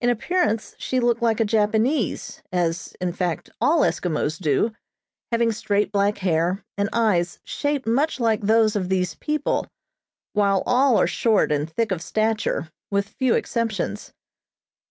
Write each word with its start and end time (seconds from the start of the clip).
In 0.00 0.08
appearance 0.08 0.74
she 0.78 1.00
looked 1.00 1.20
like 1.20 1.38
a 1.38 1.44
Japanese, 1.44 2.42
as, 2.50 2.96
in 2.98 3.12
fact, 3.12 3.50
all 3.60 3.80
Eskimos 3.80 4.40
do, 4.40 4.74
having 5.30 5.52
straight 5.52 5.92
black 5.92 6.16
hair, 6.16 6.64
and 6.78 6.88
eyes 6.94 7.40
shaped 7.44 7.86
much 7.86 8.18
like 8.18 8.40
those 8.40 8.74
of 8.74 8.88
these 8.88 9.16
people, 9.16 9.66
while 10.32 10.62
all 10.64 10.98
are 10.98 11.06
short 11.06 11.52
and 11.52 11.68
thick 11.70 11.92
of 11.92 12.00
stature, 12.00 12.70
with 12.90 13.06
few 13.06 13.34
exceptions. 13.34 14.14